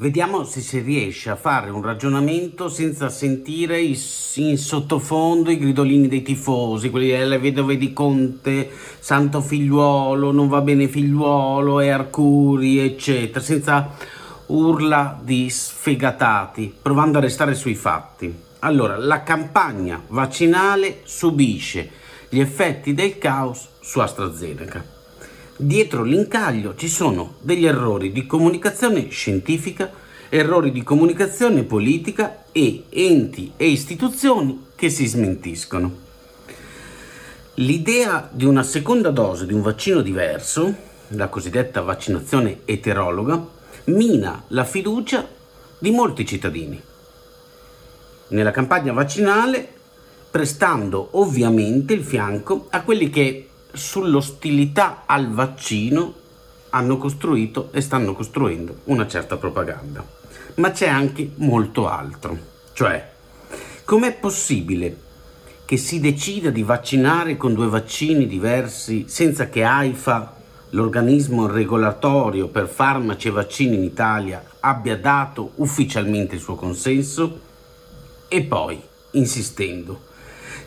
Vediamo 0.00 0.44
se 0.44 0.62
si 0.62 0.78
riesce 0.78 1.28
a 1.28 1.36
fare 1.36 1.68
un 1.68 1.82
ragionamento 1.82 2.70
senza 2.70 3.10
sentire 3.10 3.82
in 3.82 4.56
sottofondo 4.56 5.50
i 5.50 5.58
gridolini 5.58 6.08
dei 6.08 6.22
tifosi, 6.22 6.88
quelli 6.88 7.08
delle 7.08 7.36
vedove 7.36 7.76
di 7.76 7.92
Conte, 7.92 8.70
Santo 8.98 9.42
Figliuolo, 9.42 10.32
non 10.32 10.48
va 10.48 10.62
bene 10.62 10.88
Figliuolo, 10.88 11.80
e 11.80 11.90
Arcuri, 11.90 12.78
eccetera, 12.78 13.44
senza 13.44 13.94
urla 14.46 15.20
di 15.22 15.50
sfegatati, 15.50 16.74
provando 16.80 17.18
a 17.18 17.20
restare 17.20 17.54
sui 17.54 17.74
fatti. 17.74 18.34
Allora, 18.60 18.96
la 18.96 19.22
campagna 19.22 20.02
vaccinale 20.06 21.00
subisce 21.02 21.90
gli 22.30 22.40
effetti 22.40 22.94
del 22.94 23.18
caos 23.18 23.68
su 23.80 24.00
AstraZeneca. 24.00 24.98
Dietro 25.62 26.04
l'incaglio 26.04 26.74
ci 26.74 26.88
sono 26.88 27.34
degli 27.42 27.66
errori 27.66 28.12
di 28.12 28.24
comunicazione 28.24 29.10
scientifica, 29.10 29.92
errori 30.30 30.72
di 30.72 30.82
comunicazione 30.82 31.64
politica 31.64 32.44
e 32.50 32.84
enti 32.88 33.52
e 33.58 33.66
istituzioni 33.66 34.68
che 34.74 34.88
si 34.88 35.04
smentiscono. 35.04 35.94
L'idea 37.56 38.26
di 38.32 38.46
una 38.46 38.62
seconda 38.62 39.10
dose 39.10 39.44
di 39.44 39.52
un 39.52 39.60
vaccino 39.60 40.00
diverso, 40.00 40.74
la 41.08 41.28
cosiddetta 41.28 41.82
vaccinazione 41.82 42.60
eterologa, 42.64 43.46
mina 43.84 44.44
la 44.48 44.64
fiducia 44.64 45.28
di 45.78 45.90
molti 45.90 46.24
cittadini 46.24 46.82
nella 48.28 48.50
campagna 48.50 48.94
vaccinale, 48.94 49.68
prestando 50.30 51.08
ovviamente 51.18 51.92
il 51.92 52.02
fianco 52.02 52.68
a 52.70 52.80
quelli 52.80 53.10
che 53.10 53.49
sull'ostilità 53.72 55.02
al 55.06 55.30
vaccino 55.30 56.14
hanno 56.70 56.98
costruito 56.98 57.70
e 57.72 57.80
stanno 57.80 58.14
costruendo 58.14 58.80
una 58.84 59.06
certa 59.06 59.36
propaganda. 59.36 60.04
Ma 60.56 60.70
c'è 60.70 60.88
anche 60.88 61.32
molto 61.36 61.88
altro, 61.88 62.36
cioè 62.72 63.12
com'è 63.84 64.14
possibile 64.14 65.08
che 65.64 65.76
si 65.76 66.00
decida 66.00 66.50
di 66.50 66.62
vaccinare 66.62 67.36
con 67.36 67.54
due 67.54 67.68
vaccini 67.68 68.26
diversi 68.26 69.04
senza 69.08 69.48
che 69.48 69.62
AIFA, 69.62 70.36
l'organismo 70.70 71.46
regolatorio 71.46 72.48
per 72.48 72.68
farmaci 72.68 73.28
e 73.28 73.32
vaccini 73.32 73.76
in 73.76 73.84
Italia, 73.84 74.44
abbia 74.60 74.96
dato 74.96 75.52
ufficialmente 75.56 76.34
il 76.34 76.40
suo 76.40 76.56
consenso? 76.56 77.40
E 78.28 78.42
poi, 78.42 78.80
insistendo, 79.12 80.08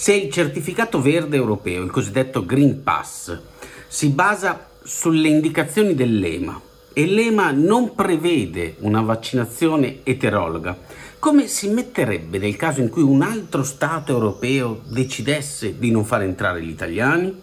se 0.00 0.14
il 0.14 0.32
certificato 0.32 1.02
verde 1.02 1.36
europeo, 1.36 1.84
il 1.84 1.90
cosiddetto 1.90 2.46
Green 2.46 2.82
Pass, 2.82 3.38
si 3.86 4.08
basa 4.08 4.68
sulle 4.82 5.28
indicazioni 5.28 5.94
dell'EMA 5.94 6.58
e 6.94 7.04
l'EMA 7.04 7.50
non 7.50 7.94
prevede 7.94 8.76
una 8.78 9.02
vaccinazione 9.02 9.98
eterologa, 10.04 10.74
come 11.18 11.48
si 11.48 11.68
metterebbe 11.68 12.38
nel 12.38 12.56
caso 12.56 12.80
in 12.80 12.88
cui 12.88 13.02
un 13.02 13.20
altro 13.20 13.62
Stato 13.62 14.12
europeo 14.12 14.80
decidesse 14.86 15.78
di 15.78 15.90
non 15.90 16.06
far 16.06 16.22
entrare 16.22 16.62
gli 16.62 16.70
italiani? 16.70 17.38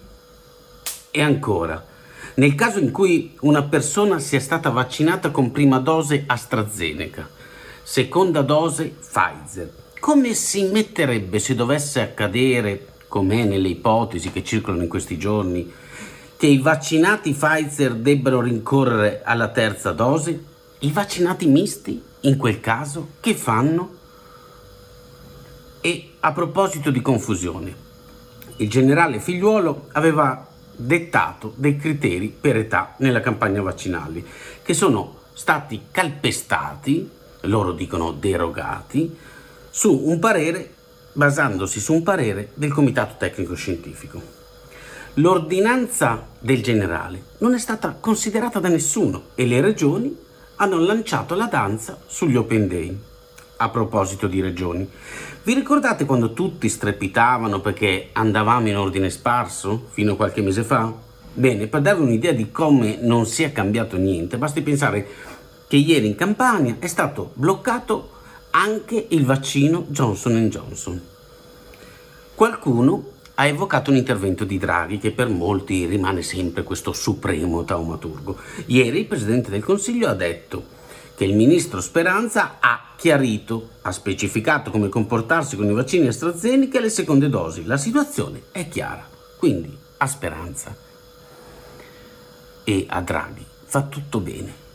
E 1.12 1.22
ancora, 1.22 1.86
nel 2.38 2.56
caso 2.56 2.80
in 2.80 2.90
cui 2.90 3.38
una 3.42 3.62
persona 3.66 4.18
sia 4.18 4.40
stata 4.40 4.72
vaccinata 4.72 5.30
con 5.30 5.52
prima 5.52 5.78
dose 5.78 6.24
AstraZeneca, 6.26 7.30
seconda 7.84 8.42
dose 8.42 8.96
Pfizer, 9.00 9.86
come 10.00 10.34
si 10.34 10.64
metterebbe 10.64 11.40
se 11.40 11.56
dovesse 11.56 12.02
accadere, 12.02 12.88
com'è 13.08 13.44
nelle 13.44 13.70
ipotesi 13.70 14.32
che 14.32 14.44
circolano 14.44 14.84
in 14.84 14.90
questi 14.90 15.18
giorni, 15.18 15.72
che 16.38 16.48
i 16.48 16.60
vaccinati 16.60 17.34
Pfizer 17.34 17.96
debbano 17.96 18.42
rincorrere 18.42 19.22
alla 19.24 19.50
terza 19.50 19.92
dose? 19.92 20.44
I 20.80 20.92
vaccinati 20.92 21.48
misti, 21.48 22.02
in 22.22 22.38
quel 22.38 22.60
caso, 22.60 23.10
che 23.20 23.34
fanno? 23.34 23.96
E 25.82 26.12
a 26.20 26.32
proposito 26.32 26.92
di 26.92 27.02
confusione, 27.02 27.76
il 28.58 28.70
generale 28.70 29.20
Figliuolo 29.20 29.88
aveva 29.94 30.48
dettato 30.76 31.54
dei 31.56 31.78
criteri 31.78 32.36
per 32.40 32.58
età 32.58 32.94
nella 32.98 33.20
campagna 33.20 33.62
vaccinale, 33.62 34.24
che 34.62 34.74
sono 34.74 35.22
stati 35.34 35.86
calpestati, 35.90 37.10
loro 37.42 37.72
dicono 37.72 38.12
derogati, 38.12 39.16
su 39.78 39.96
un 40.06 40.18
parere, 40.18 40.74
basandosi 41.14 41.80
su 41.80 41.94
un 41.94 42.02
parere 42.02 42.50
del 42.56 42.74
Comitato 42.74 43.14
Tecnico 43.20 43.54
Scientifico. 43.54 44.20
L'ordinanza 45.14 46.30
del 46.40 46.64
generale 46.64 47.22
non 47.38 47.54
è 47.54 47.60
stata 47.60 47.96
considerata 48.00 48.58
da 48.58 48.70
nessuno 48.70 49.26
e 49.36 49.46
le 49.46 49.62
regioni 49.62 50.18
hanno 50.56 50.80
lanciato 50.80 51.36
la 51.36 51.46
danza 51.46 52.00
sugli 52.08 52.36
Open 52.36 52.68
Day. 52.68 53.00
A 53.58 53.70
proposito 53.70 54.26
di 54.26 54.42
regioni, 54.42 54.90
vi 55.44 55.54
ricordate 55.54 56.06
quando 56.06 56.34
tutti 56.34 56.70
strepitavano 56.70 57.62
perché 57.62 58.10
andavamo 58.14 58.70
in 58.70 58.78
ordine 58.78 59.12
sparso 59.12 59.90
fino 59.92 60.14
a 60.14 60.16
qualche 60.16 60.42
mese 60.42 60.64
fa? 60.64 60.92
Bene, 61.34 61.68
per 61.68 61.82
darvi 61.82 62.02
un'idea 62.02 62.32
di 62.32 62.50
come 62.50 62.98
non 63.00 63.28
sia 63.28 63.52
cambiato 63.52 63.96
niente, 63.96 64.40
basti 64.40 64.62
pensare 64.64 65.08
che 65.68 65.76
ieri 65.76 66.08
in 66.08 66.16
Campania 66.16 66.78
è 66.80 66.88
stato 66.88 67.30
bloccato 67.36 68.16
anche 68.58 69.06
il 69.10 69.24
vaccino 69.24 69.86
Johnson 69.90 70.50
Johnson. 70.50 71.00
Qualcuno 72.34 73.12
ha 73.36 73.46
evocato 73.46 73.92
un 73.92 73.98
intervento 73.98 74.46
di 74.46 74.58
Draghi 74.58 74.98
che 74.98 75.12
per 75.12 75.30
molti 75.30 75.86
rimane 75.86 76.24
sempre 76.24 76.64
questo 76.64 76.92
supremo 76.92 77.64
taumaturgo. 77.64 78.36
Ieri 78.66 79.02
il 79.02 79.06
Presidente 79.06 79.52
del 79.52 79.64
Consiglio 79.64 80.08
ha 80.08 80.16
detto 80.16 80.76
che 81.16 81.24
il 81.26 81.36
ministro 81.36 81.82
Speranza 81.82 82.58
ha 82.60 82.94
chiarito, 82.98 83.70
ha 83.84 83.92
specificato 83.92 84.72
come 84.72 84.90
comportarsi 84.90 85.56
con 85.56 85.70
i 85.70 85.74
vaccini 85.74 86.08
AstraZeneca 86.08 86.80
e 86.80 86.82
le 86.82 86.90
seconde 86.90 87.30
dosi. 87.30 87.64
La 87.64 87.78
situazione 87.78 88.46
è 88.52 88.68
chiara, 88.70 89.08
quindi 89.38 89.76
a 89.98 90.08
Speranza 90.08 90.76
e 92.64 92.86
a 92.90 93.02
Draghi 93.02 93.46
va 93.70 93.84
tutto 93.84 94.20
bene. 94.20 94.66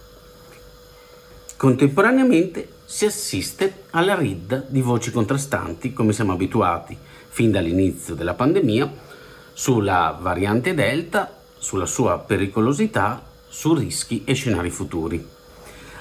Contemporaneamente 1.57 2.81
si 2.93 3.07
assiste 3.07 3.85
alla 3.93 4.15
ridda 4.15 4.63
di 4.69 4.83
voci 4.83 5.11
contrastanti, 5.11 5.95
come 5.95 6.13
siamo 6.13 6.33
abituati 6.33 6.95
fin 7.27 7.51
dall'inizio 7.51 8.15
della 8.15 8.35
pandemia, 8.35 8.93
sulla 9.55 10.19
variante 10.21 10.75
Delta, 10.75 11.35
sulla 11.57 11.87
sua 11.87 12.19
pericolosità, 12.19 13.25
su 13.49 13.73
rischi 13.73 14.25
e 14.27 14.35
scenari 14.35 14.69
futuri. 14.69 15.27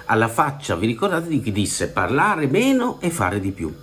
Alla 0.07 0.27
faccia, 0.27 0.75
vi 0.75 0.85
ricordate 0.85 1.29
di 1.29 1.39
chi 1.39 1.53
disse 1.53 1.87
parlare 1.87 2.47
meno 2.47 2.99
e 2.99 3.09
fare 3.09 3.39
di 3.39 3.51
più? 3.51 3.73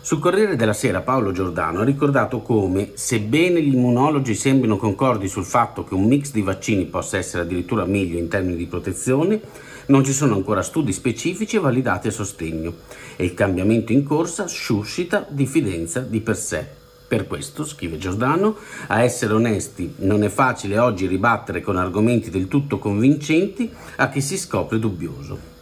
Sul 0.00 0.18
Corriere 0.18 0.56
della 0.56 0.72
Sera 0.72 1.00
Paolo 1.00 1.30
Giordano 1.30 1.82
ha 1.82 1.84
ricordato 1.84 2.42
come, 2.42 2.90
sebbene 2.94 3.62
gli 3.62 3.72
immunologi 3.72 4.34
sembrino 4.34 4.76
concordi 4.76 5.28
sul 5.28 5.44
fatto 5.44 5.84
che 5.84 5.94
un 5.94 6.06
mix 6.06 6.32
di 6.32 6.42
vaccini 6.42 6.86
possa 6.86 7.18
essere 7.18 7.44
addirittura 7.44 7.84
meglio 7.84 8.18
in 8.18 8.26
termini 8.26 8.56
di 8.56 8.66
protezione, 8.66 9.40
non 9.88 10.04
ci 10.04 10.12
sono 10.12 10.34
ancora 10.34 10.62
studi 10.62 10.92
specifici 10.92 11.58
validati 11.58 12.08
a 12.08 12.12
sostegno 12.12 12.74
e 13.16 13.24
il 13.24 13.34
cambiamento 13.34 13.92
in 13.92 14.04
corsa 14.04 14.46
suscita 14.46 15.26
diffidenza 15.28 16.00
di 16.00 16.20
per 16.20 16.36
sé. 16.36 16.66
Per 17.08 17.26
questo, 17.26 17.64
scrive 17.64 17.96
Giordano, 17.96 18.56
a 18.88 19.02
essere 19.02 19.32
onesti 19.32 19.94
non 19.98 20.22
è 20.22 20.28
facile 20.28 20.78
oggi 20.78 21.06
ribattere 21.06 21.62
con 21.62 21.76
argomenti 21.76 22.28
del 22.28 22.48
tutto 22.48 22.78
convincenti 22.78 23.70
a 23.96 24.10
chi 24.10 24.20
si 24.20 24.36
scopre 24.36 24.78
dubbioso. 24.78 25.57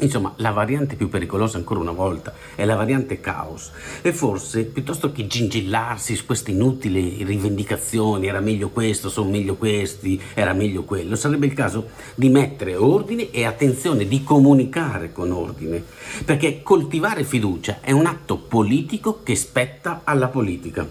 Insomma, 0.00 0.32
la 0.36 0.50
variante 0.50 0.96
più 0.96 1.08
pericolosa 1.10 1.58
ancora 1.58 1.80
una 1.80 1.92
volta 1.92 2.32
è 2.54 2.64
la 2.64 2.74
variante 2.74 3.20
caos 3.20 3.70
e 4.00 4.12
forse 4.14 4.64
piuttosto 4.64 5.12
che 5.12 5.26
gingillarsi 5.26 6.16
su 6.16 6.24
queste 6.24 6.52
inutili 6.52 7.22
rivendicazioni, 7.22 8.26
era 8.26 8.40
meglio 8.40 8.70
questo, 8.70 9.10
sono 9.10 9.30
meglio 9.30 9.56
questi, 9.56 10.20
era 10.32 10.54
meglio 10.54 10.84
quello, 10.84 11.16
sarebbe 11.16 11.46
il 11.46 11.52
caso 11.52 11.90
di 12.14 12.30
mettere 12.30 12.76
ordine 12.76 13.30
e 13.30 13.44
attenzione, 13.44 14.08
di 14.08 14.22
comunicare 14.24 15.12
con 15.12 15.32
ordine, 15.32 15.84
perché 16.24 16.62
coltivare 16.62 17.24
fiducia 17.24 17.80
è 17.80 17.92
un 17.92 18.06
atto 18.06 18.38
politico 18.38 19.22
che 19.22 19.36
spetta 19.36 20.00
alla 20.04 20.28
politica. 20.28 20.88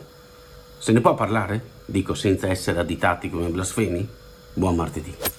Se 0.77 0.91
ne 0.91 1.01
può 1.01 1.15
parlare? 1.15 1.77
Dico 1.85 2.13
senza 2.13 2.47
essere 2.47 2.79
additati 2.79 3.29
come 3.29 3.47
blasfemi? 3.47 4.07
Buon 4.53 4.75
martedì. 4.75 5.38